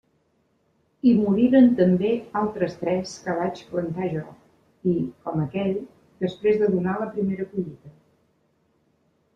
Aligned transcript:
I 1.09 1.11
moriren 1.17 1.67
també 1.79 2.13
altres 2.41 2.73
tres 2.79 3.11
que 3.27 3.35
vaig 3.41 3.61
plantar 3.75 4.09
jo, 4.15 4.25
i, 4.95 4.95
com 5.29 5.45
aquell, 5.45 5.73
després 6.27 6.61
de 6.65 6.73
donar 6.75 6.99
la 7.05 7.11
primera 7.17 7.49
collita. 7.55 7.95